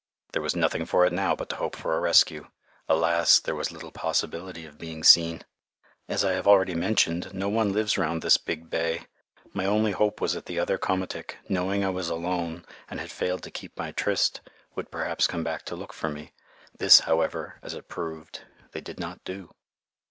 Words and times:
There 0.31 0.41
was 0.41 0.55
nothing 0.55 0.87
for 0.87 1.05
it 1.05 1.13
now 1.13 1.35
but 1.35 1.47
to 1.49 1.57
hope 1.57 1.75
for 1.75 1.95
a 1.95 1.99
rescue. 1.99 2.47
Alas! 2.89 3.39
there 3.39 3.53
was 3.53 3.71
little 3.71 3.91
possibility 3.91 4.65
of 4.65 4.79
being 4.79 5.03
seen. 5.03 5.43
As 6.07 6.25
I 6.25 6.31
have 6.31 6.47
already 6.47 6.73
mentioned, 6.73 7.35
no 7.35 7.49
one 7.49 7.71
lives 7.71 7.99
around 7.99 8.23
this 8.23 8.35
big 8.37 8.67
bay. 8.67 9.03
My 9.53 9.63
only 9.65 9.91
hope 9.91 10.19
was 10.19 10.33
that 10.33 10.47
the 10.47 10.57
other 10.57 10.79
komatik, 10.79 11.35
knowing 11.47 11.85
I 11.85 11.89
was 11.91 12.09
alone 12.09 12.65
and 12.89 12.99
had 12.99 13.11
failed 13.11 13.43
to 13.43 13.51
keep 13.51 13.77
my 13.77 13.91
tryst, 13.91 14.41
would 14.73 14.89
perhaps 14.89 15.27
come 15.27 15.43
back 15.43 15.65
to 15.65 15.75
look 15.75 15.93
for 15.93 16.09
me. 16.09 16.33
This, 16.75 17.01
however, 17.01 17.59
as 17.61 17.75
it 17.75 17.87
proved, 17.87 18.41
they 18.71 18.81
did 18.81 18.99
not 18.99 19.23
do. 19.23 19.51